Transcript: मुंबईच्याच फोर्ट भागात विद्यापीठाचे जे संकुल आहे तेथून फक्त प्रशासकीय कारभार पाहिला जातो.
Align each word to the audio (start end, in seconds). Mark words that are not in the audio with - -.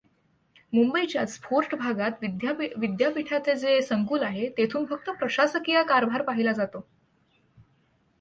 मुंबईच्याच 0.73 1.37
फोर्ट 1.39 1.75
भागात 1.75 2.23
विद्यापीठाचे 2.77 3.55
जे 3.55 3.81
संकुल 3.81 4.23
आहे 4.23 4.49
तेथून 4.57 4.85
फक्त 4.85 5.09
प्रशासकीय 5.09 5.81
कारभार 5.83 6.21
पाहिला 6.21 6.51
जातो. 6.51 6.85